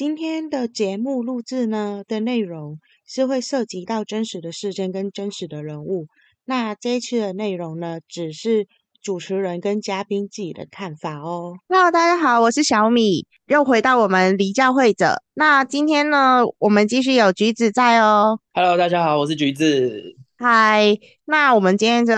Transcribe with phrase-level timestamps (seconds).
[0.00, 6.06] 今天的节目录制呢的内容是会涉及到真实的事件跟真实的人物。
[6.46, 8.66] 那这一期的内容呢，只是
[9.02, 11.52] 主持人跟嘉宾自己的看法哦。
[11.68, 15.22] Hello，大家好，我是小米，又回到我们离教会者。
[15.34, 18.40] 那今天呢，我们继续有橘子在哦。
[18.54, 20.16] Hello，大家好，我是橘子。
[20.38, 22.14] 嗨，那我们今天就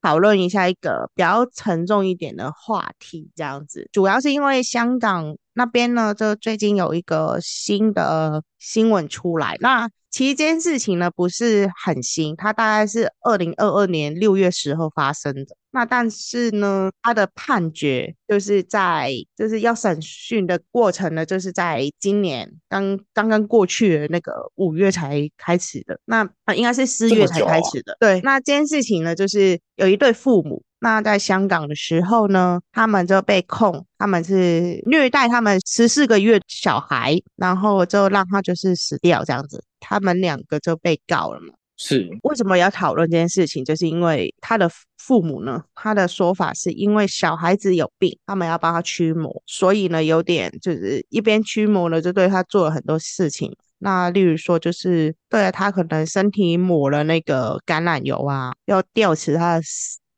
[0.00, 15.56] 讨论一下一个比较沉重一点的话题，这样子，主要是因为香港那边呢，就最近有一个新的新闻出来，那其实这件事情呢不是很新，它大概是二零二二年六月十号发生的。
[15.70, 25.98] 那但是呢，他的判决就是在就是要审讯的过程呢，就是在今年刚刚刚过去的那个五月才开始的。
[26.04, 27.92] 那啊，应该是四月才开始的。
[27.94, 41.54] 啊、对，那这件事情呢，就是有一对父母，那在香港的时候呢，他们就被控他们是虐待他们十四个月小孩，然后就让他就是死掉这样子，他们两个就被告了嘛。
[41.80, 43.64] 是为什么要讨论这件事情？
[43.64, 53.56] 就是因为他的父母呢，他的说法是因为小孩子有病，他们要帮他驱魔，所以呢，有点就是一边驱魔呢，就对他做了很多事情。
[53.78, 59.62] 那例如说，就是对他可能身体抹了那个橄榄油啊，要吊死他的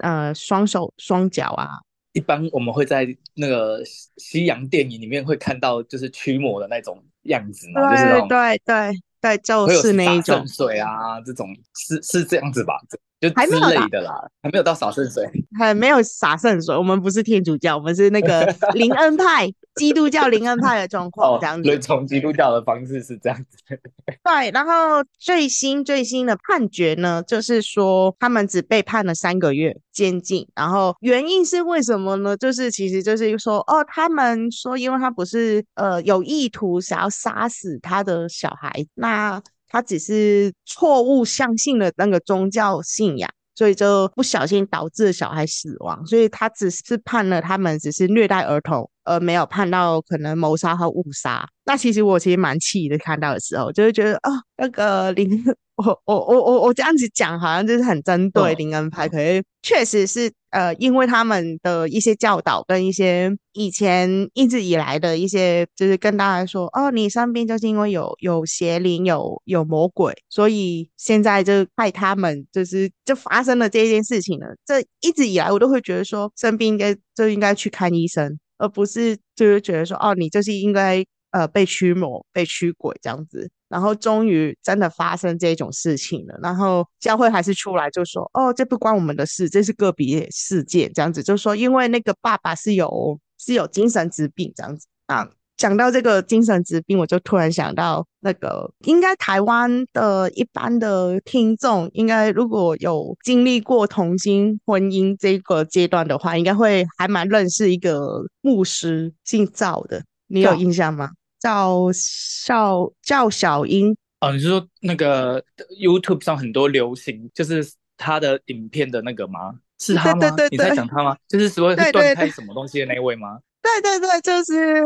[0.00, 1.68] 呃双手双脚啊。
[2.12, 3.80] 一般我们会在那个
[4.16, 9.00] 西洋电影里面会看到，就是驱魔的那种样子嘛，对对对。
[9.22, 12.72] 对，就是那一种洒圣水啊，这种是是这样子吧？
[13.20, 15.22] 就之类的啦，还没有到洒圣水，
[15.58, 16.74] 还没有洒圣水。
[16.74, 19.46] 我们不是天主教，我们是那个 灵恩派，
[19.80, 21.62] 基督教灵恩派的状况这样子。
[21.62, 23.56] 对，从基督教的方式是这样子。
[24.22, 32.36] 对，然后最新最新的判决呢，就是说他们只被判了三个月监禁，然后原因是为什么呢？
[32.36, 39.42] 就是其实就是说，哦，他们说，因为他不是呃有意图想要杀死他的小孩，那。
[39.72, 51.48] 他只是错误相信了那个宗教信仰，所以就不小心导致小孩死亡，所以他只是判了他们只是虐待儿童，而没有判到可能谋杀和误杀。
[51.64, 55.44] 那其实我其实蛮气的，看到的时候就会觉得啊、哦，那个林。
[55.76, 74.48] 我我我我我这样子讲好像就是很针对林恩派，可是确实是呃，因为他们的一些教导跟一些以前一直以来的一些，就是跟大家说哦，你生病就是因为有有邪灵有有魔鬼，所以现在就害他们就是就发生了这件事情了。
[74.66, 83.50] 这一直以来我都会觉得说生病应该就应该去看医生，而不是就是觉得说哦，你就是应该呃被驱魔被驱鬼这样子。
[83.70, 95.24] 然后终于真的发生这种事情了，然后教会还是出来就说：“哦，这不关我们的事，这是个别事件。”这样子就说，因为那个爸爸是有是有精神疾病这样子啊。
[95.60, 111.10] 讲到这个精神疾病，我就突然想到，那个应该台湾的一般的听众，应该如果有经历过同性婚姻这个阶段的话，应该会还蛮认识一个牧师，姓赵的，你有印象吗？
[111.38, 115.44] 赵少赵小英哦，你是说那个
[115.78, 119.56] YouTube 上很多流行，就是他的影片的那个吗？
[119.78, 120.20] 是他吗？
[120.20, 121.14] 对对对对，你在讲他吗？
[121.28, 123.38] 就是所谓断开什么东西的那位吗？
[123.62, 124.82] 对对对，就是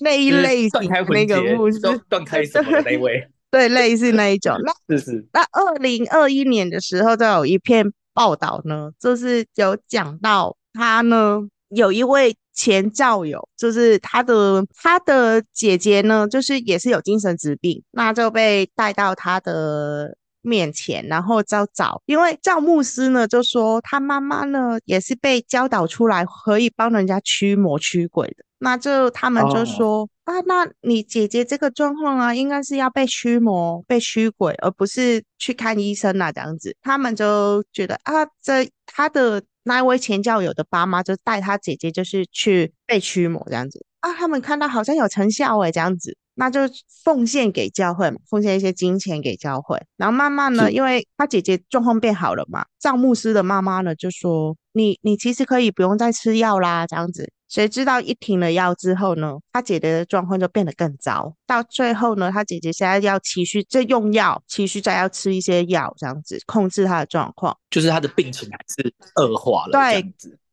[0.00, 3.28] 那一类型那个故事，断开什么的那位？
[3.50, 4.56] 对，类似那一种。
[4.64, 5.26] 那 是是。
[5.32, 12.36] 那二零二一年的时候，就有一篇报道呢，就是有讲到他呢，有一位。
[12.58, 30.08] 前教友就是他的他的姐姐呢，就是也是有精神疾病，那就被带到他的面前，然后就找，因为赵牧师呢就说他妈妈呢也是被教导出来可以帮人家驱魔驱鬼的，那就他们就说、oh.
[30.24, 39.42] 啊，那你姐姐这个状况啊，应该是要被驱魔被驱鬼，而不是去看医生啊这样子，他们就觉得啊，这他的。
[39.64, 46.60] 那一位前教友的爸妈就带他姐姐，就是去被驱魔这样子啊，他们看到好像有成效诶，这样子，那就
[47.02, 57.28] 奉献给教会嘛，奉献一些金钱给教会，然后慢慢呢，因为他姐姐状况变好了嘛，赵牧师的妈妈呢就说，你你其实可以不用再吃药啦，这样子。
[57.48, 61.34] 谁知道一停了药之后呢，他姐姐的状况就变得更糟。
[61.46, 67.56] 到最后呢，他姐姐现在要持续再用药，持续再要吃一些药，这样子控制他的状况。
[67.70, 69.72] 就是他的病情还是恶化了。
[69.72, 70.02] 对，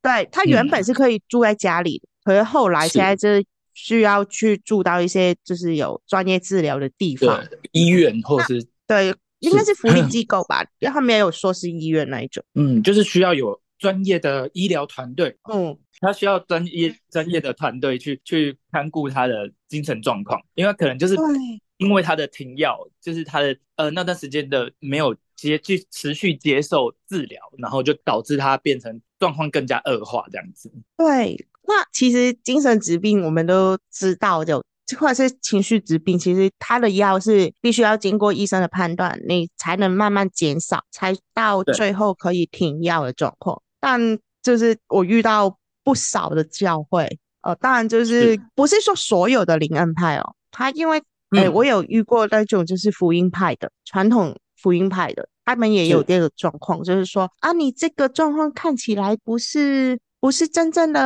[0.02, 3.28] 对，他原本是可以住在家里，嗯、可是后来现在就
[3.76, 12.44] 需要去住到一些就是有专业治疗的地方，医院或是对，应该是福利机构吧，因为他没有说是医院那一种。
[12.56, 21.16] 嗯，就是需要有专业的医疗团队，嗯，他需要专业专业的团队去去看顾他的精神状况，因为可能就是
[21.78, 30.72] 因为他的停药，就是他的呃那段时间的没有接去持续接受治疗，然后就导致他变成状况更加恶化这样子。
[30.96, 34.64] 对，那其实精神疾病我们都知道就。
[35.00, 43.60] 或者是情绪疾病，其实它的药是必须要经过医生的判断，你才能慢慢减少，才到最后可以停药的状况。
[43.80, 44.00] 但
[44.44, 51.00] 就是我遇到不少的教会，呃，当然就是不是说所有的灵恩派哦，他因为，
[51.32, 59.98] 哎、欸，我有遇过那种就是福音派的传统福音派的，他们也有这个状况，就是说啊，你这个状况看起来不是。
[60.26, 61.00] 不是真正的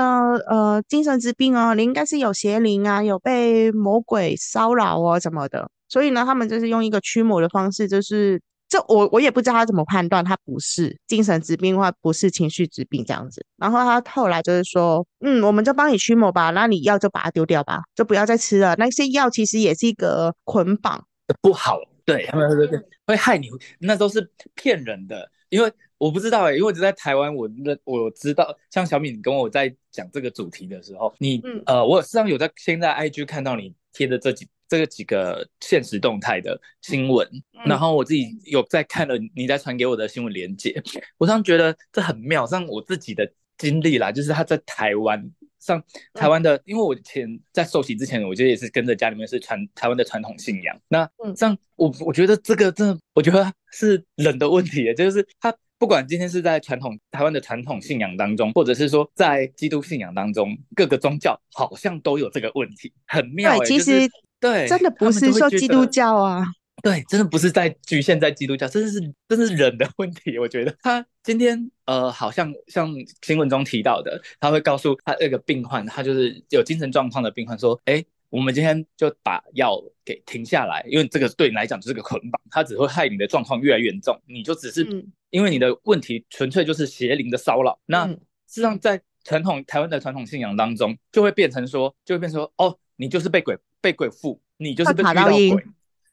[0.48, 5.70] 呃精神疾病哦，你应该是有邪灵啊，有被魔鬼骚扰哦什么的。
[5.90, 13.46] 所以呢，他们就是用一个驱魔的方式，就是这我我也不知道他怎么判断他不是精神疾病或不是情绪疾病这样子。
[13.58, 18.74] 然后他后来就是说，嗯，我们就帮你驱魔吧，那你药就把它丢掉吧，就不要再吃了。
[18.78, 21.06] 那些药其实也是一个捆绑，
[21.42, 23.50] 不好，对，他们对对会害你，
[23.80, 25.70] 那都是骗人的，因为。
[26.00, 40.82] 我不知道哎、欸，因为我只在台湾，我认我知道，像小敏跟我在讲这个主题的时候，你、嗯、呃，我实际上有在现在 IG 看到你贴的这几这个几个现实动态的新闻、嗯，然后我自己有在看了你在传给我的新闻连接，
[41.18, 45.22] 我常觉得这很妙，像我自己的经历啦，就是他在台湾，
[45.60, 55.54] 像台湾的、嗯，因为我以前在受洗之前，我觉得也是跟着家里面是传台湾的传统信仰，那像我我觉得这个真的，我觉得是人的问题，就是他。
[55.80, 63.58] 不管今天是在传统台湾的传统信仰当中，或者是说在基督信仰当中，各个宗教好像都有这个问题，很妙、欸。
[63.60, 64.10] 对，其实、就是、
[64.42, 66.44] 对，真的不是说基督教啊，
[66.84, 69.00] 对，真的不是在局限在基督教，真的是
[69.30, 70.38] 真的是人的问题。
[70.38, 78.04] 我觉得他今天呃，好像像新闻中提到的，他会告诉他那个病患，他就是有精神状况的病患说，哎。
[78.32, 79.76] 我们今天就把药
[80.06, 84.16] 给停下来，因为这个对你来讲就是个捆绑，它只会害你的状况越来越严重。
[84.28, 84.84] 你就只是
[85.30, 87.80] 因为你的问题纯粹就是邪灵的骚扰。
[87.86, 88.18] 那实
[88.48, 95.64] 际上在传统台湾的传统信仰当中，就会变成说，就会变成说，哦，你就是被鬼被鬼附，你就是被遇到鬼，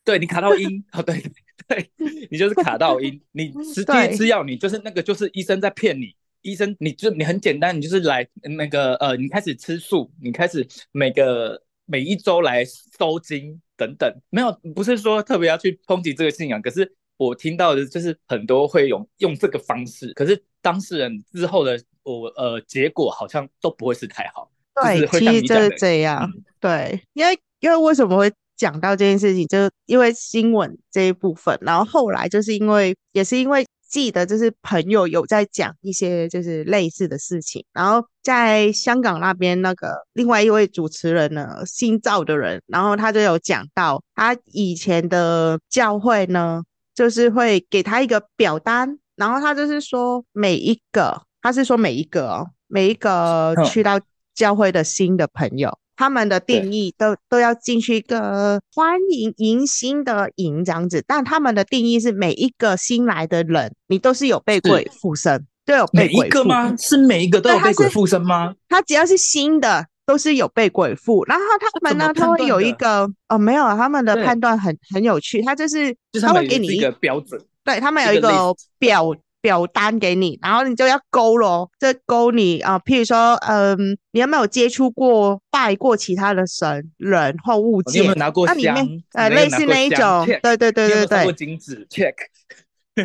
[0.05, 1.23] 对你卡到阴哦，对
[1.67, 1.91] 对，
[2.31, 11.63] 你就是卡到阴，你实际吃药，你就是那个就是医生在骗你，医生你就你很简单，你就是来那个呃，你开始吃素，你开始每个。
[11.89, 24.51] 每一周来收惊等等，没有，不是说特别要去抨击这个信仰，可是我听到的就是很多会用用这个方式，可是当事人之后的我呃结果好像都不会是太好。
[24.83, 26.23] 对，就、其实就是这样。
[26.23, 33.65] 嗯、对，因为因为为什么会讲到这件事情，就是因为新闻这一部分，然后后来就是因为也是因为。
[33.89, 46.61] 记得就是朋友有在讲一些就是类似的事情，然后在香港那边那个另外一位主持人呢，新造的人，然后他就有讲到他以前的教会呢，
[46.97, 54.01] 就是会给他一个表单，然后他就是说每一个，他是说每一个哦，每一个去到
[54.35, 55.79] 教会的新的朋友。
[55.99, 66.21] 他们的定义都都要进去一个欢迎迎新的迎这样子，但他们的定义是每一个新来的人，你都是有被鬼附身，都有被鬼附。
[66.21, 66.77] 每一个吗？
[66.77, 68.55] 是每一个都有被鬼附身吗？
[68.69, 71.25] 他只要是新的，都是有被鬼附。
[71.27, 79.15] 然后他们呢，他会有一个哦，没有，他们的判断很很有趣，他就是他会给你一个标准，对他们有一个表。
[79.43, 83.77] 表单给你，然后你就要勾咯，这勾你啊、呃，譬如说，嗯、呃，
[84.11, 87.93] 你有没有接触过、拜过其他的神、人或物件？
[87.93, 88.57] 你有没有拿过香？
[88.57, 91.33] 那里面呃，类似那一种，对对对对对。
[91.35, 92.15] 金纸 check，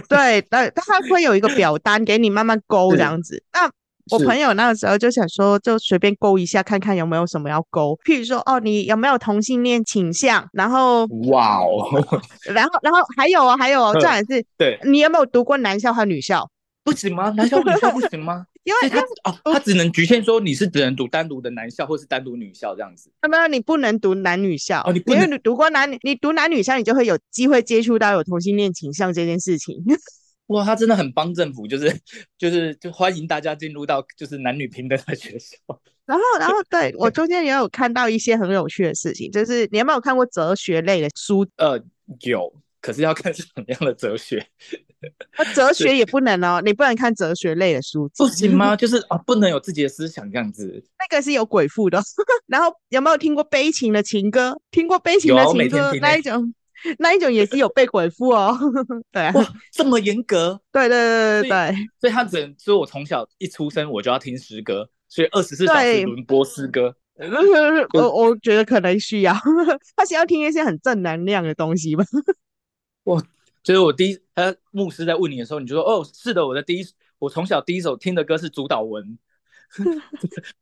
[0.10, 3.44] 对，呃，他会有一个表单给你慢慢勾这样子。
[3.54, 3.70] 那
[4.12, 7.98] 我朋友那个时候就想说，就随便勾一下，看看有没有什么要勾。
[8.06, 10.48] 譬如说，哦，你有没有同性恋倾向？
[10.54, 11.88] 然后，哇哦，
[12.44, 16.50] 然后，然后还有哦，还有哦，这还是对，你有没有读过男校和女校？
[16.84, 17.30] 不行吗？
[17.38, 18.46] 男校女校不行吗？
[18.64, 23.12] 因为他哦，他只能局限说你是只能读单独的男校，或是单独女校这样子。
[23.24, 29.84] 那么你不能读男女校哦，你不因为你读过男女，你读男女校，你就会有机会接触到有同性恋倾向这件事情。
[30.52, 31.94] 哇，他真的很帮政府，就是
[32.38, 35.58] 就是就欢迎大家进入到就是男女平等的学校。
[36.06, 41.48] 然后，然后对我中间也有看到一些很有趣的事情，就是你有没有看过哲学类的书？
[41.58, 41.82] 呃，
[42.22, 44.46] 有，可是要看是什么样的哲学。
[45.56, 48.76] 哲学也不能哦，你不能看哲学类的书，不行吗？
[48.76, 50.84] 就是啊，不能有自己的思想这样子。
[51.00, 52.00] 那个是有鬼父的。
[52.46, 54.60] 然后有没有听过悲情的情歌？
[54.70, 56.54] 听过悲情的情歌那一种？
[57.00, 58.58] 那一种也是有被鬼附哦。
[59.12, 60.60] 对啊，哇，这么严格？
[60.72, 66.96] 对对对对对，所以他只能说，我从小一出生我就要听诗歌，所以二十四小时轮播诗歌。
[67.94, 69.34] 我 我觉得可能需要，
[69.96, 72.04] 他需要听一些很正能量的东西吧。
[73.04, 73.22] 我
[73.64, 76.86] 就是我第一，他牧师在问你的时候，你就说哦，是的，我的第一，
[77.20, 79.18] 我从小第一首听的歌是主祷文。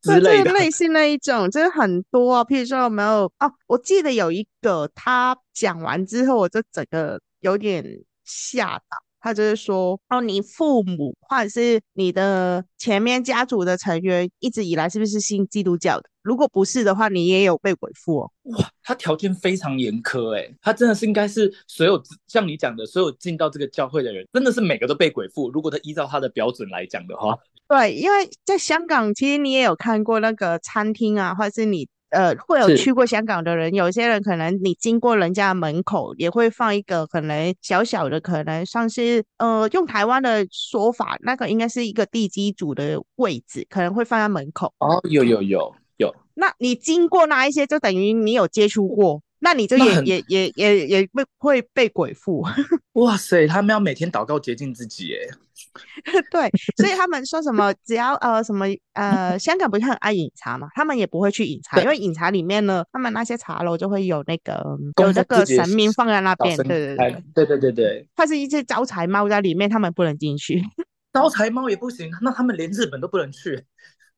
[0.02, 2.44] 之类的，类似那一种，就是很多啊。
[2.44, 3.52] 譬如说，有没有哦？
[3.68, 7.84] 我记得有一个，他讲完之后，我就整个有点
[8.24, 8.98] 吓到。
[9.22, 16.10] 他就是说，哦，你父母或者是你的前面家族的成员，一直以来是不是信基督教的？
[16.22, 18.32] 如果不是的话，你也有被鬼附哦。
[18.44, 25.52] 哇，他条件非常严苛哎，他真的是应该是所有像你讲的，所有进到这个教会的人，真的是每个都被鬼附。
[25.52, 27.38] 如果他依照他的标准来讲的话。
[27.70, 44.74] 对，因为在香港，其实你也有看过那个餐厅啊，或者是你呃会有去过香港的人，有些人可能你经过人家门口，也会放一个可能小小的，可能像是呃用台湾的说法，那个应该是一个地基主的位置，可能会放在门口。
[44.80, 46.16] 哦，有有有有。
[46.34, 49.22] 那你经过那一些，就等于你有接触过。
[49.42, 52.44] 那你就也也也也也会会被鬼附。
[53.00, 55.30] 哇塞，他们要每天祷告洁净自己耶。
[56.32, 64.64] 对，所以他们说什么，只要呃什么呃，香港不是很爱饮茶嘛，他们也不会去饮茶，因为饮茶里面呢，他们那些茶楼就会有那个
[64.98, 70.62] 有那个神明放在那边，对对对对对对对，它是一些招财猫在里面，他们不能进去。
[71.14, 73.66] 招财猫也不行，那他们连日本都不能去。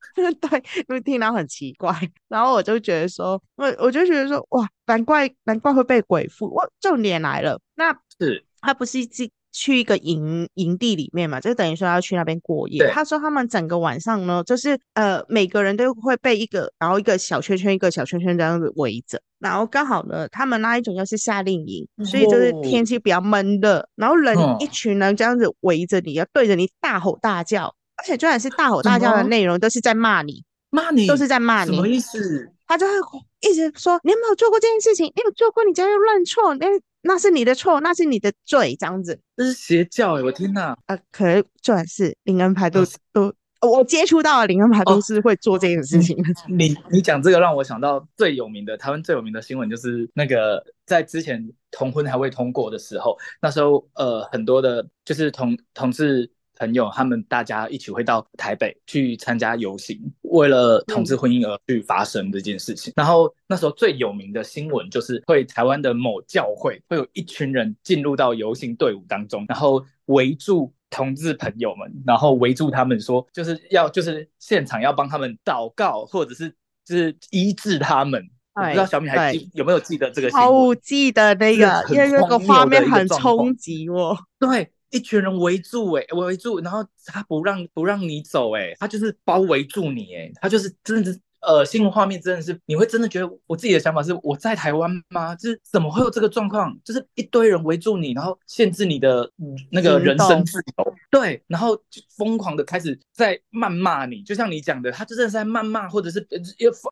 [0.15, 1.95] 对，因为听到很奇怪，
[2.27, 6.47] 然后我就觉得说，我我就觉得说，哇，难怪难怪会被鬼附。
[6.47, 12.87] 我重点来了，那是他不是去去一个营营地里面嘛，就等于说要去那边过夜。
[12.91, 27.73] 他说他们整个晚上呢，就是呃每个人都会被一个，然后一个小圈圈一个小圈圈这样子围着，然后刚好呢，他们那一种又是夏令营，所以就是天气比较闷热，然后人一群人这样子围着你，要对着你大吼大叫。
[27.97, 31.75] 而且，就算是大吼大叫的内容，都是在骂你，骂你，都是在骂你。
[31.75, 32.49] 什么意思？
[32.71, 32.93] 他就会
[33.41, 35.05] 一直说：“你有没有做过这件事情？
[35.07, 36.67] 你有做过，你就要认错，那
[37.01, 40.23] 那是你的错，那是你的罪，这样子。”这是邪教哎！
[40.23, 40.77] 我天哪！
[40.85, 46.15] 啊，可能就算是灵恩派都都，我接触到的灵恩派都是会做这件事情。
[46.47, 56.31] 你你讲这个让我想到最有名的台湾最有名的新闻，就是那个在之前同婚还未通过的时候，那时候呃很多的，就是同同志。
[56.61, 62.91] 朋友，他们大家一起会到台北去参加游行，为了同志婚姻而去发生这件事情。
[62.91, 76.47] 嗯、然后那时候最有名的新闻就是，会台湾的某教会会有一群人进入到游行队伍当中，然后围住同志朋友们，然后围住他们说，就是要就是现场要帮他们祷告，或者是
[76.85, 78.23] 就是医治他们。
[78.53, 80.47] 我不知道小米还记有没有记得这个新闻？
[80.47, 84.15] 我记得那个，因为那个画面很冲击哦。
[84.37, 84.69] 对。
[84.91, 95.33] 一群人围住、欸，哎，围住，然后他不让不让你走、欸，哎，他就是包围住你、欸，哎，他就是真的是，呃，新闻画面真的是，你会真的觉得，我自己的想法是，我在台湾吗？
[95.35, 96.77] 就是怎么会有这个状况？
[96.83, 99.31] 就是一堆人围住你，然后限制你的
[99.71, 106.27] 那个人身自由，对，然后就疯狂的开始在谩骂你，就像你讲的，他真的是在谩骂，或者是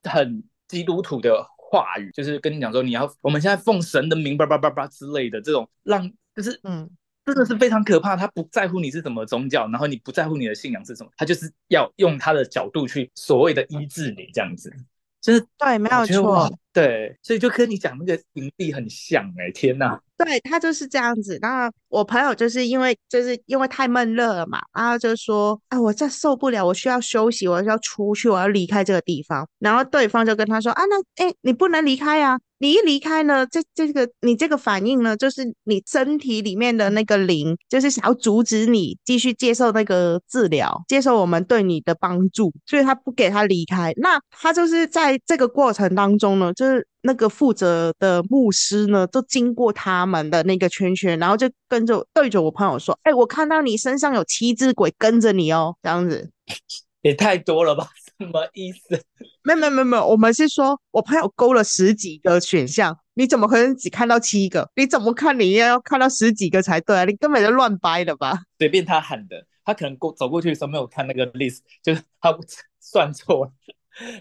[0.10, 6.90] 很基督徒的话语，就是跟你讲说，你要我们现在奉神的名，叭叭叭叭之类的这种，让就是嗯。
[7.26, 14.74] 真的是非常可怕，他不在乎你是什么宗教，然后你不在乎你的信仰是什么，他就是要用他的角度去所谓的医治你这样子，
[15.22, 20.00] 就是对，没有错，对，所以就跟你讲那个营地很像哎、欸，天哪！
[20.18, 21.38] 对，他就是这样子。
[21.42, 29.48] 然后我朋友就是因为就是因为太闷热了嘛，然后就说啊，我这受不了，我需要休息，我要出去，我要离开这个地方。
[29.60, 32.38] 然后对方就跟他说啊，那哎，你不能离开啊。
[32.62, 43.94] 你一离开呢，这这个你这个反应呢，就是你身体里面的那个灵，就是想要阻止你继续接受那个治疗，接受我们对你的帮助，所以他不给他离开。
[43.96, 46.69] 那他就是在这个过程当中呢，就是
[47.02, 56.30] 那个负责的牧师呢，就经过他们的那个圈圈，然后就跟着对着我朋友说：“哎，我看到你身上有七只鬼跟着你哦，这样子
[57.02, 57.90] 也太多了吧。
[58.20, 59.02] ”什么意思？
[59.44, 64.70] 没有没有没有，我们是说，我朋友勾了十几个选项，你怎么可能只看到七个？
[64.76, 65.40] 你怎么看？
[65.40, 67.06] 你要看到十几个才对啊！
[67.06, 68.38] 你根本就乱掰的吧？
[68.60, 72.38] 随便他喊的，他可能过走过去的时候没有看那个 list，就是他
[72.82, 73.52] 算错了，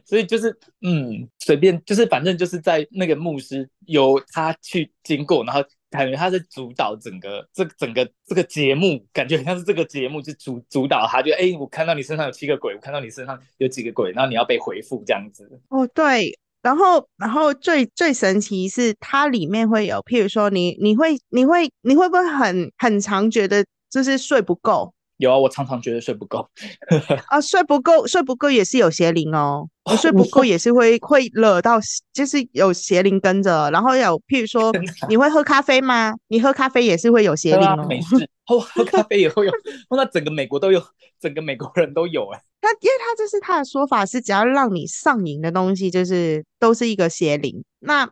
[0.04, 5.62] 所以就是嗯，随便就是反正就是在那个牧师由他去经过，然后。
[5.90, 15.48] 感觉他是主导整个这整个这个节目，感觉很像是这个节目就主主导他，就哎，我看到你身上有七个鬼，我看到你身上有几个鬼，然后你要被回复这样子。
[15.70, 24.92] 哦，对，然后，然后最最神奇是它里面会有，譬如说你你会你会你会不会很很常觉得就是睡不够？
[25.18, 26.48] 有啊，我常常觉得睡不够。
[27.28, 29.68] 啊，睡不够，睡不够也是有邪灵哦。
[29.84, 31.78] 我睡不够也是会会惹到，
[32.12, 33.70] 就是有邪灵跟着。
[33.70, 34.72] 然后有，譬如说，
[35.08, 36.14] 你会喝咖啡吗？
[36.28, 37.84] 你喝咖啡也是会有邪灵哦。
[37.88, 39.52] 没事，喝喝咖啡也会有。
[39.90, 40.82] 那整个美国都有，
[41.20, 42.40] 整个美国人都有哎。
[42.68, 47.64] 他因为他这是他的说法是，只要让你上瘾的东西，就是都是一个邪灵。
[47.80, 48.08] 那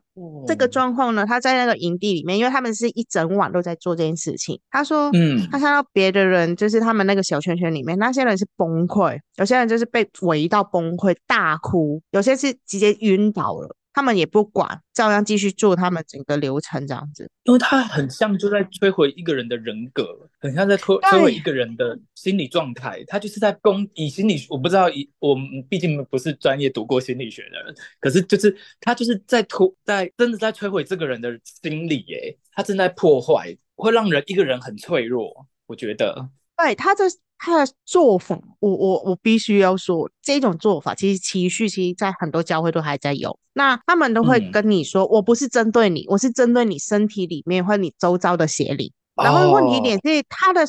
[0.46, 4.58] 这个状况呢，他在那个营地里面，因为他们是一整晚都在做这件事情。
[4.70, 13.76] 他说，嗯，他看到别的人，就是他们那个小圈圈里面，那些人是崩溃，有些人就是被围到崩溃大哭，有些是直接晕倒了。
[13.96, 20.06] 他们也不管，照样继续做他们整个流程这样子，因为他很像就在摧毁一个人的人格，
[20.38, 23.02] 很像在摧摧毁一个人的心理状态。
[23.06, 35.46] 他就是在攻以心理，我不知道以我们毕竟不是专业读过心理学的人，可是就是他就是在突在真的在摧毁这个人的心理，耶，他正在破坏，会让人一个人很脆弱。
[35.66, 37.04] 我觉得，对他这。
[37.38, 43.38] 他的做法，我我我必须要说，这种做法其实情绪，其实在很多教会都还在有。
[43.52, 48.92] 那他们都会跟你说，嗯、我不是针对你，我是针对你身体里面或你周遭的邪灵。
[49.14, 50.64] 然后问题点是他的。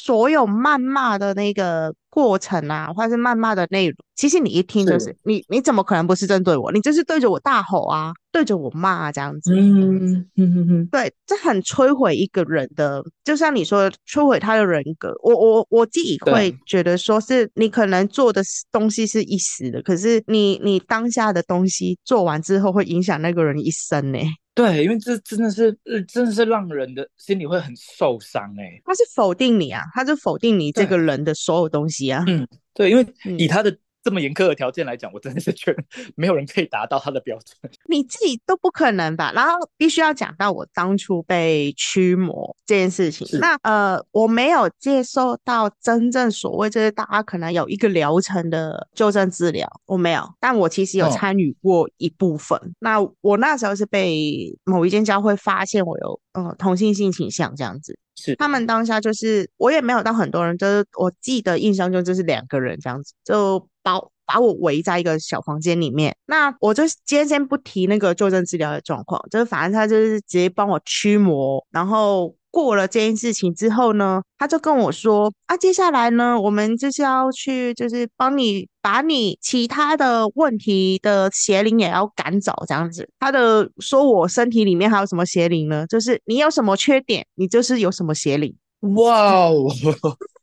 [0.00, 6.70] 所有谩骂的那个过程啊，或者是谩骂的内容，其实你一听就是，是你你怎么可能不是针对我？
[6.70, 9.52] 你就是对着我大吼啊，对着我骂啊，这样子。
[9.54, 15.12] 嗯嗯嗯嗯，对，这很摧毁一个人的，就像你说的，摧毁他的人格。
[15.22, 18.40] 我我我自己会觉得说，是你可能做的
[18.70, 24.18] 东西是一时的，可是你你当下的东西做完之后，会影响那个人一生呢。
[24.58, 25.72] 对，因为这真的是，
[26.08, 28.82] 真的是让人的心里会很受伤哎。
[28.84, 32.24] 他是否定你啊，他是否定你这个人的所有东西啊。
[32.26, 33.06] 嗯，对，因为
[33.38, 33.78] 以他的。
[34.08, 35.84] 这么严苛的条件来讲，我真的是觉得
[36.16, 37.70] 没有人可以达到他的标准。
[37.90, 39.30] 你自己都不可能吧？
[39.34, 43.38] 然后必须要讲到我当初被驱魔这件事情。
[43.38, 50.26] 那呃，我没有接受到真正所谓就是大家可能有一个疗程的纠正治疗，我没有。
[50.40, 52.58] 但我其实有参与过一部分。
[52.58, 57.98] 哦、那我那时候是被某一间教会发现我有呃同性性倾向这样子。
[58.16, 63.68] 是他们当下就是我也没有到很多人，就是我记得印象中就是两个人这样子就。
[63.88, 83.08] 把把我围在一个小房间里面，那我就今天先不提那个纠正治疗的状况，就是反正他就是直接帮我驱魔，然后过了这件事情之后呢，他就跟我说啊，接下来呢，我们就是要去，就是帮你把你其他的问题的邪灵也要赶走，这样子。
[83.18, 85.86] 他的说我身体里面还有什么邪灵呢？
[85.86, 88.54] 就是你有什么缺点，你就是有什么邪灵。
[88.96, 89.66] 哇哦！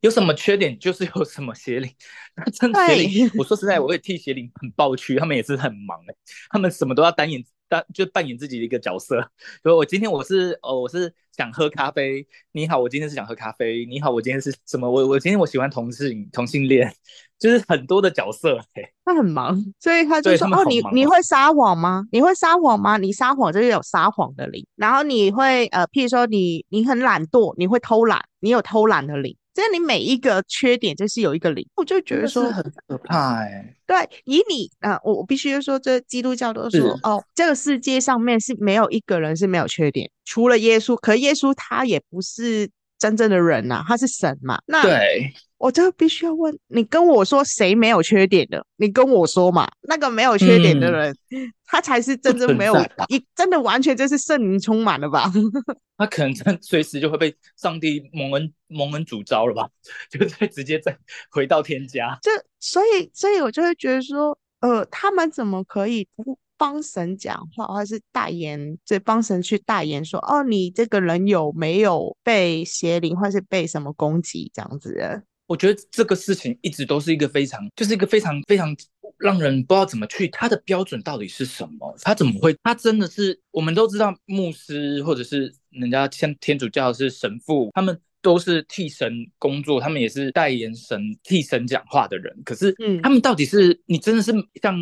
[0.00, 1.90] 有什么缺点就是有什么邪灵，
[2.34, 6.14] 那真的邪灵，我说实在，我会替邪灵很抱屈，他们也是很忙哎，
[6.50, 9.20] 他们什么都要单演，单就扮演自己的一个角色。
[9.62, 14.90] 所以我今天我是哦，我是想喝咖啡，你好，我今天是想喝咖啡，你好，我今天是什么？
[14.90, 16.92] 我我今天我喜欢同性同性恋，
[17.38, 22.06] 就是很多的角色哎，他很忙，所以他就说哦，你你会撒谎吗？
[22.10, 22.96] 你会撒谎吗？
[22.96, 29.36] 你撒谎就是有撒谎的灵，然后你会呃，譬如说你你很懒惰，你会偷懒，你有偷懒的灵。
[29.56, 33.76] 所以你每一个缺点就是有一个零，我就觉得说很可怕哎、欸。
[33.86, 40.94] 对，以你啊，我我必须说，这基督教都说哦，这个世界上面是没有一个人是没有缺点，除了耶稣。
[41.00, 44.58] 可耶稣他也不是真正的人呐、啊，他是神嘛。
[44.66, 48.64] 那对，我就必须要问你，跟我说谁没有缺点的？
[48.76, 52.74] 你跟我说嘛，那个没有缺点的人，嗯、他才是真正没有
[53.08, 55.30] 一真的完全就是圣灵充满了吧？
[55.98, 59.68] 他可能真随时就会被上帝蒙恩蒙恩主招了吧？
[60.10, 60.96] 就再直接再
[61.30, 62.18] 回到天家。
[62.22, 62.30] 就
[62.60, 75.22] 所以，所以我就会觉得说，呃，他们怎么可以不帮神讲话，或者是代言，就帮神去代言说，哦，你这个人有没有被邪灵，或是被什么攻击这样子？
[75.46, 78.76] 我觉得这个事情一直都是一个非常，就是一个非常非常。
[79.18, 81.96] 让人不知道怎么去，他的标准到底是什么？
[82.02, 82.54] 他怎么会？
[82.62, 92.30] 他真的是我们都知道，牧师或者是人家像天主教是神父，他们都是替神工作，他们也是代言神、替神讲话的人。
[92.44, 94.76] 可是，嗯，他们到底是你真的是像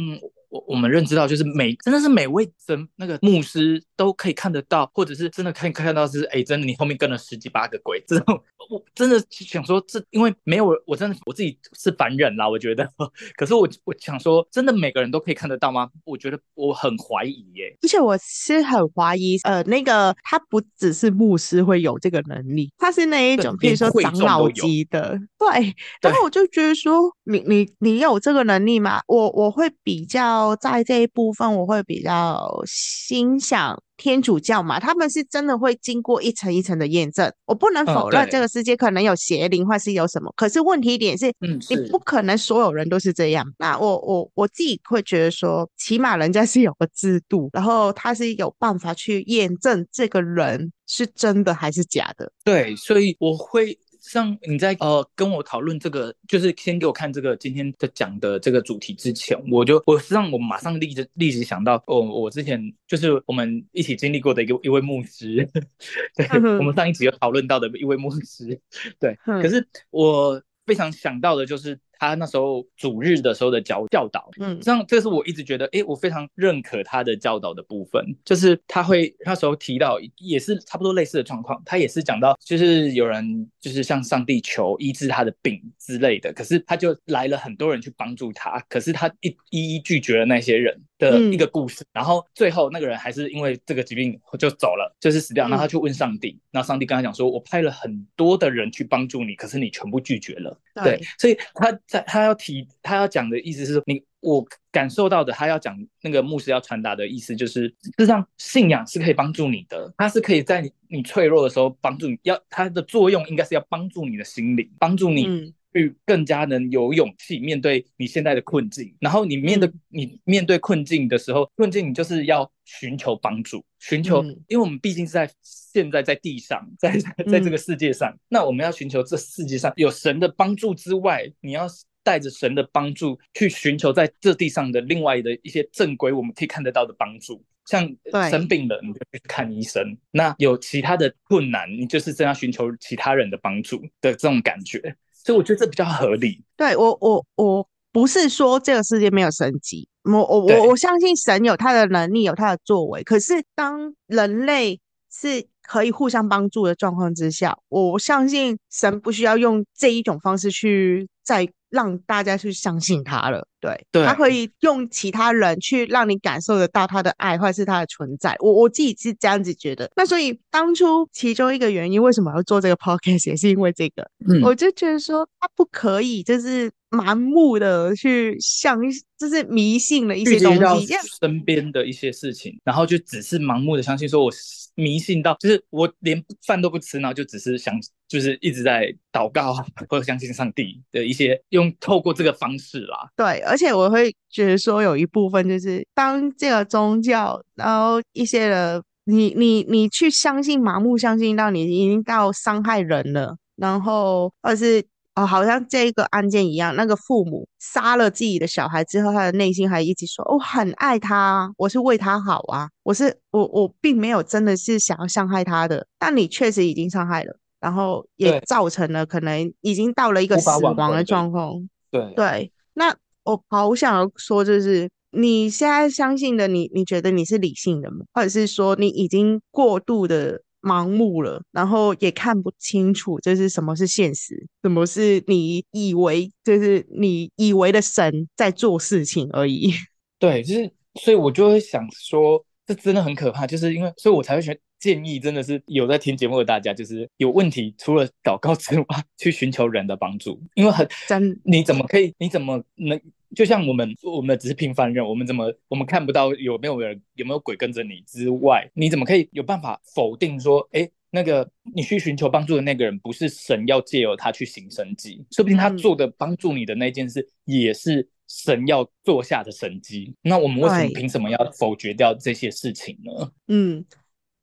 [0.54, 8.40] 我我们认知到，就是每真的是每位神那个牧师都可以看得到，或者是真的可以看到是哎，真的你后面跟了十几八个鬼这种，
[8.70, 12.88] 我真的想说这，因为没有我真的我自己是凡人啦，我觉得，
[13.37, 15.90] 可是我我想说，真的每个人都可以看得到吗？
[16.05, 29.00] 我觉得我很怀疑耶，而且我是很怀疑，呃，那个他不只是牧师会有这个能力，他是那一种，比如说长老级的，对，然后我就觉得说，你你你有这个能力吗？
[29.07, 33.83] 我我会比较在这一部分，我会比较欣赏。
[33.96, 37.33] 天主教嘛，他们是真的会经过一层一层的验证。
[37.46, 40.33] 我不能否认这个世界可能有邪灵，或是有什么。
[40.37, 43.46] 可是问题点是，嗯，你不可能所有人都是这样。
[43.59, 52.30] 那我我我自己会觉得说，起码人家是有个制度，然后他是有办法去验证这个人是真的还是假的。
[52.44, 53.78] 对，所以我会。
[54.04, 65.48] 像你在呃跟我讨论这个，就是先给我看这个今天的讲的这个主题之前，我就我实际上我马上立即立即想到，哦，我之前就是我们一起经历过的一个一位牧师，
[66.16, 66.26] 对，
[66.58, 68.60] 我们上一集有讨论到的一位牧师，
[69.00, 71.78] 对，可是我非常想到的就是。
[71.98, 101.78] 他那时候主日的时候的教教导，嗯，这样这是我一直觉得，哎，我非常认可他的教导的部分，就是他会那时候提到，也是差不多类似的状况，他也是讲到，就是有人就是向上帝求医治他的病之类的，可是他就来了很多人去帮助他，可是他一一一拒绝了那些人的一个故事，嗯，然后最后那个人还是因为这个疾病就走了，就是死掉，然后他去问上帝，然后上帝跟他讲说，我派了很多的人去帮助你，可是你全部拒绝了，对，对，所以他。
[101.87, 118.94] 在他要提，他要讲的意思是，你我感受到的，他要讲那个牧师要传达的意思，就是事实上信仰是可以帮助你的，他是可以在你你脆弱的时候帮助你，要它的作用应该是要帮助你的心灵，帮助你去更加能有勇气面对你现在的困境。
[119.00, 125.28] 然后你面对你面对困境的时候，困境你就是要寻求帮助，寻求，因为我们毕竟是在。
[125.74, 126.96] 现在在地上，在
[127.28, 131.66] 在这个世界上，嗯，那我们要寻求这世界上有神的帮助之外，你要
[132.04, 137.44] 带着神的帮助去寻求在这地上的另外的一些正规我们可以看得到的帮助。
[137.66, 137.92] 像
[138.30, 139.82] 生病了，你就去看医生；
[140.12, 144.94] 那有其他的困难，你就是真要寻求其他人的帮助的这种感觉。
[145.24, 146.44] 所以我觉得这比较合理。
[146.56, 153.02] 对，我，我我不是说这个世界没有神迹，我我我我相信神有他的能力，有他的作为。
[153.02, 154.78] 可是当人类
[155.10, 163.46] 是可以互相帮助的状况之下，我相信神不需要用这一种方式去再让大家去相信他了。
[163.60, 168.37] 对，对，他可以用其他人去让你感受得到他的爱，或者是他的存在。
[168.40, 169.90] 我我自己是这样子觉得。
[169.96, 174.06] 那所以当初其中一个原因，为什么要做这个 podcast，也是因为这个。
[174.28, 176.70] 嗯，我就觉得说他不可以，就是。
[176.90, 178.80] 盲目的去相，
[179.18, 184.30] 就是迷信了一些东西，身边的一些事情，然后就只是盲目的相信，说我
[184.76, 187.74] 迷信到，就是我连饭都不吃，然后就只是想，
[188.14, 189.53] 就是一直在祷告
[189.88, 193.09] 或者相信上帝的一些，用透过这个方式啦。
[193.16, 204.85] 对，而且我会觉得说，有一部分就是当这个宗教，然后一些人，你你你去相信，盲目相信到你已经到伤害人了，然后或者是。
[205.16, 221.66] 哦，好像这个案件一样，那个父母杀了自己的小孩之后，他的内心还一直说：“我很爱他，我是为他好啊，我是我我并没有真的是想要伤害他的。”但你确实已经伤害了，然后也造成了可能已经到了一个死亡的状况。
[221.90, 228.05] 对对，那我好想说，就是你现在相信的，你你觉得你是理性的吗？
[228.12, 230.42] 或者是说你已经过度的？
[230.66, 239.70] 盲目了，然后也看不清楚，就是什么是现实，什么是你以为，就是你以为的神在做事情而已。
[240.18, 240.72] 对，就是，
[241.03, 253.01] 所以我就会想说，这真的很可怕，就是因为，所以我才会觉得建议，真的是有在听节目的大家，就是有问题，除了祷告之外，去寻求人的帮助，因为很真，你怎么可以，你怎么能？
[253.35, 270.14] 就像我们，我们只是平凡人，我们怎么，我们看不到有没有人，有没有鬼跟着你之外，你怎么可以有办法否定说，哎，那个你去寻求帮助的那个人，不是神要借由他去行神迹，说不定他做的帮助你的那件事，也是神要做下的神迹。
[270.20, 273.33] 那我们为什么凭什么要否决掉这些事情呢？
[273.49, 273.85] 嗯，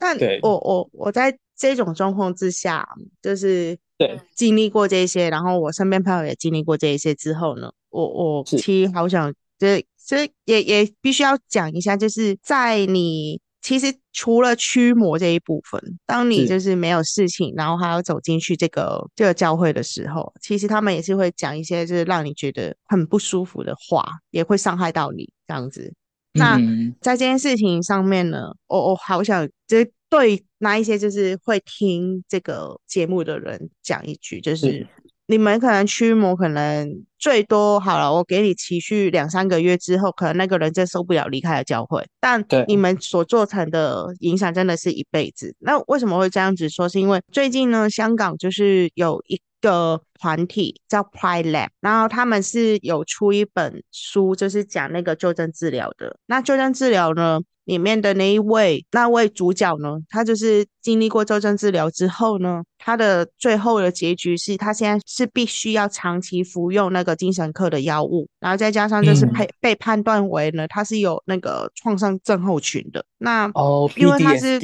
[0.02, 2.88] 但我我我在这种状况之下，
[3.22, 7.72] 就是对经历过这些，然后我身边朋友也经历过这一些之后呢。
[7.92, 25.94] 我我其实好想，这这也也必须要讲一下，就是在你其实除了驱魔这一部分，当你就是没有事情，然后还要走进去这个这个教会的时候，其实他们也是会讲一些就是让你觉得很不舒服的话，也会伤害到你这样子。
[26.34, 26.58] 那
[27.02, 34.88] 在这件事情上面呢，我我好想就是对那一些就是会听这个节目的人讲一句，就是。
[35.28, 42.06] 你们可能驱魔，可能最多好了，我给你持续两三个月之后，可能那个人真受不了离开了教会。
[42.20, 45.56] 但你们所做成的影响真的是一辈子。
[45.60, 46.90] 那为什么会这样子说？
[46.90, 56.18] 是因为最近呢，香港就是有一个团体叫 Pride Lab，然后他们是有出一本书，就是讲那个纠正治疗的。
[56.26, 57.40] 那纠正治疗呢？
[57.66, 73.06] 里面的那一位那位主角呢，他就是经历过纠正治疗之后呢，他的最后的结局是他现在是必须要长期服用那个精神科的药物，然后再加上就是被、嗯、被判断为呢，他是有那个创伤症候群的。
[73.20, 74.60] 那哦，因为他是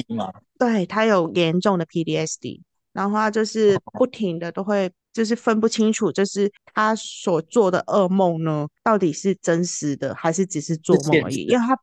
[0.58, 2.62] 对他有严重的 PTSD，
[2.98, 4.92] 然后他就是不停的都会。
[5.14, 11.46] 就是分不清楚，就是他所做的噩梦呢，到底是真实的还是只是做梦而已？
[11.46, 11.76] 因为他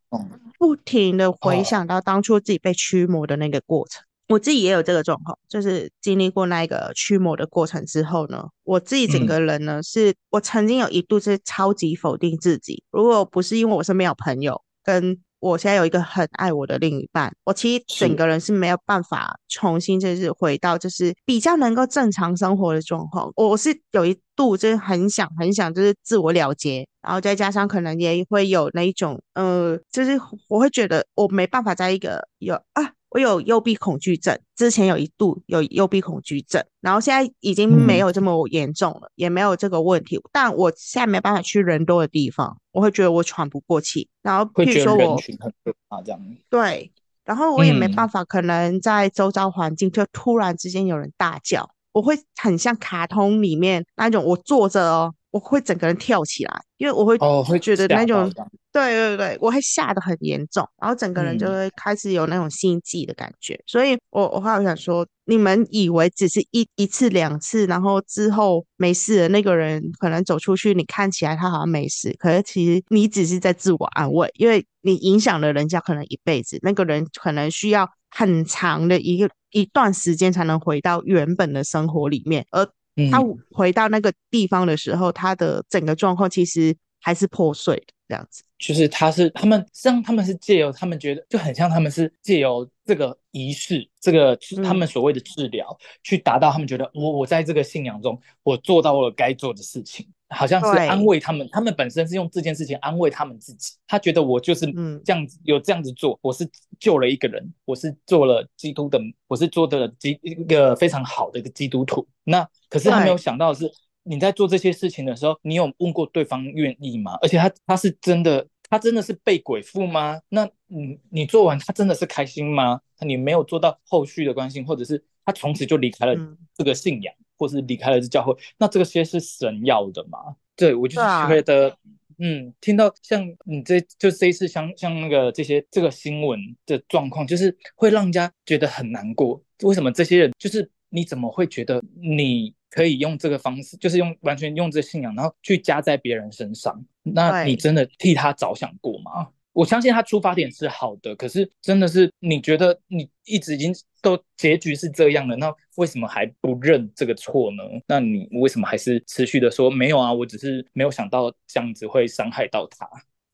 [0.57, 4.05] 不停的回想到当初自己被驱魔的那个过程。
[4.29, 15.19] 我自己也有这个状况，就是经历过那个驱魔的过程之后呢，我自己整个人呢，是我曾经有一度是超级否定自己，如果不是因为我身边有朋友跟。
[15.45, 23.31] 我现在有一个很爱我的另一半，我其实整个人是没有办法重新就是回到就是比较能够正常生活的状况。
[23.37, 32.93] 我是有一度就是很想很想就是自我了结，然后再加上可能也会有那一种呃，就是我会觉得我没办法在一个有啊。
[33.15, 40.21] 我有幽闭恐惧症，之前有一度有幽闭恐惧症，然后现在已经没有这么严重了，嗯，也没有这个问题。
[40.33, 44.09] 但我现在没办法去人多的地方，我会觉得我喘不过气。
[44.21, 46.91] 然后，譬如说我这样，对，
[47.25, 55.15] 然后我也没办法，可能在周遭环境就突然之间有人大叫，我会很像卡通里面那种，我坐着哦。
[55.35, 58.33] 我会整个人跳起来，因为我会哦，会觉得那种
[58.73, 63.55] 对对对，我会吓得很严重，然后整个人就会开始有那种心悸的感觉。
[63.55, 82.65] 嗯、所以我我后来想说，你们以为只是一一次两次，然后之后没事的那个人可能走出去，你看起来他好像没事，可是其实你只是在自我安慰，因为你影响了人家可能一辈子，那个人可能需要很长的一个一段时间才能回到原本的生活里面，而。
[83.11, 88.43] 他回到那个地方的时候，他的整个状况其实还是破碎的，这样子。
[88.59, 100.07] 就是他是他们，实际上他们是借由他们觉得就很像他们是借由这个仪式，这个他们所谓的治疗，去达到他们觉得我我在这个信仰中，我做到了该做的事情。
[100.31, 103.75] 好像是安慰他们，他们本身是用这件事情安慰他们自己。
[103.87, 104.67] 他觉得我就是
[105.05, 106.49] 这样子，有这样子做，我是
[106.81, 112.07] 救了一个人，我是做了基督的，我是做的了基一个非常好的一个基督徒。
[112.25, 113.71] 那可是他没有想到的是，
[114.03, 117.19] 你在做这些事情的时候，你有问过对方愿意吗？
[117.23, 120.21] 而且他他是真的，他真的是被鬼附吗？
[120.31, 122.81] 那你你做完，他真的是开心吗？
[123.01, 126.17] 你没有做到后续的关心，或者是他从此就离开了
[126.57, 127.15] 这个信仰。
[127.45, 130.19] 或是离开了这教会，那这个些是神要的吗？
[130.57, 131.77] 对，我就是觉得，啊、
[132.19, 139.43] 嗯，听到像你这就这一次像像那个这些这个新闻的状况，就是会让人家觉得很难过。
[139.63, 146.83] 为什么这些人就是你怎么会觉得你可以用这个方式，就是用完全用这个信仰，然后去加在别人身上？
[147.03, 149.29] 那你真的替他着想过吗？
[149.55, 157.63] 我相信他出发点是好的，可是真的是你觉得你一直已经都结局是这样了，那为什么还不认这个错呢？
[157.87, 160.13] 那你为什么还是持续的说没有啊？
[160.13, 162.87] 我只是没有想到这样子会伤害到他。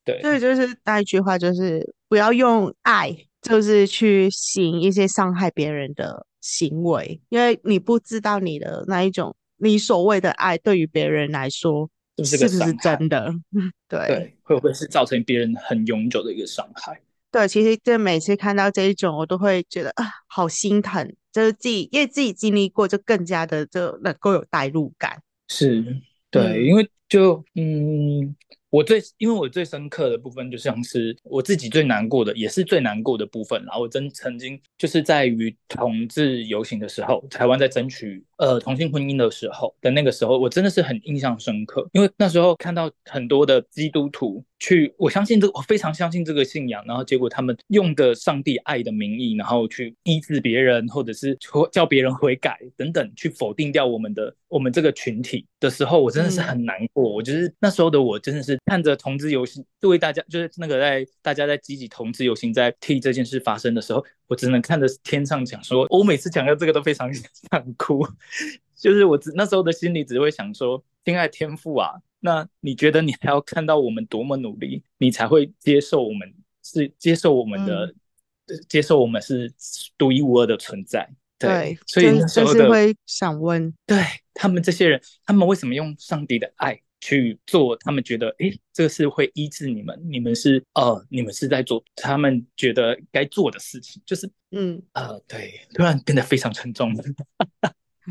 [0.04, 11.88] 对，所以就是那一句话，就是不要用爱，就是去行一些伤害别人的行为，因为你不知道你的那一种你所谓的爱对于别人来说。
[12.24, 13.32] 是不是真的？
[13.88, 17.00] 对，对，会不会是造成别人很永久的一个伤害？
[17.30, 21.14] 对，其实就每次看到这一种，我都会觉得啊，好心疼。
[21.32, 25.22] 就是自己，因为自己经历过，就更加的就能够有代入感。
[25.48, 28.34] 是，对，嗯、因为就嗯。
[28.70, 33.60] 我最，因为我最深刻的部分，就像是我自己最难过的，也是最难过的部分。
[33.64, 44.44] 然后我真曾经就是在于同志游行的时候，台湾在争取呃同性婚姻的时候的那个时候，我真的是很印象深刻，因为那时候看到很多的基督徒。
[44.62, 51.34] 去，我相信这个，我非常相信这个信仰，然后结果他们用的上帝爱的名义，然后去医治别人，或者是
[51.72, 57.10] 叫别人悔改等等，去否定掉我们的我们这个群体的时候，我真的是很难过。
[57.10, 68.06] 嗯、我就是那时候的我，真的是看着同志游行，作为大家就是那个在大家在积极同志游行，在替这件事发生的时候，我只能看着天上讲说，我每次讲到这个都非常想哭，
[68.76, 71.94] 就是我只那时候的心里只会想说，亲爱的天父啊。
[72.22, 79.50] 那你觉得你还要看到我们多么努力，你才会接受我们是接受我们的，嗯、接受我们是
[79.96, 81.10] 独一无二的存在？
[81.38, 87.76] 对，对所以就是会想问，对他们这些人，他们为什么用上帝的爱去做？
[87.80, 96.94] 他们觉得，哎，这个是会医治你们，你们是呃，你们是在做他们觉得该做的事情，就是嗯呃，对，突然变得非常沉重。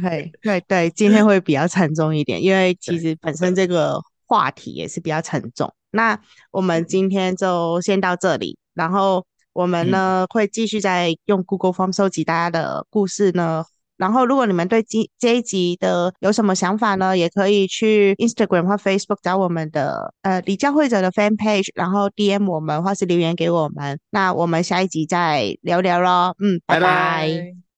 [0.02, 5.74] 对对对，今天会比较沉重一点，因为其实本身这个话题也是比较沉重。
[5.92, 6.20] 那
[6.52, 13.66] 我们今天就先到这里，然后我们呢、嗯、会继续再用 Google Form 收集大家的故事呢。
[14.00, 24.00] 然后如果你们对这这一集的有什么想法呢，也可以去 Instagram 或 Facebook 找我们的呃李教会者的 Fan Page，然后 DM 我们或是留言给我们。
[24.10, 26.36] 那我们下一集再聊聊咯。
[26.40, 27.69] 嗯，拜拜。